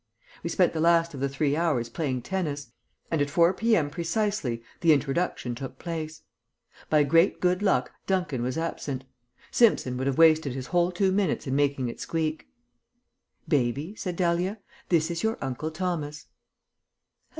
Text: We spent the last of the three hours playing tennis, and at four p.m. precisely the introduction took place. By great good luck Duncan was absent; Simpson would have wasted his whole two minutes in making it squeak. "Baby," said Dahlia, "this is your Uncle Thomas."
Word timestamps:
We 0.41 0.49
spent 0.49 0.73
the 0.73 0.79
last 0.79 1.13
of 1.13 1.19
the 1.19 1.29
three 1.29 1.55
hours 1.55 1.87
playing 1.87 2.23
tennis, 2.23 2.71
and 3.11 3.21
at 3.21 3.29
four 3.29 3.53
p.m. 3.53 3.91
precisely 3.91 4.63
the 4.79 4.93
introduction 4.93 5.53
took 5.53 5.77
place. 5.77 6.23
By 6.89 7.03
great 7.03 7.39
good 7.39 7.61
luck 7.61 7.91
Duncan 8.07 8.41
was 8.41 8.57
absent; 8.57 9.03
Simpson 9.51 9.97
would 9.97 10.07
have 10.07 10.17
wasted 10.17 10.53
his 10.53 10.65
whole 10.65 10.91
two 10.91 11.11
minutes 11.11 11.45
in 11.45 11.55
making 11.55 11.87
it 11.87 11.99
squeak. 11.99 12.47
"Baby," 13.47 13.93
said 13.93 14.15
Dahlia, 14.15 14.57
"this 14.89 15.11
is 15.11 15.21
your 15.21 15.37
Uncle 15.39 15.69
Thomas." 15.69 16.25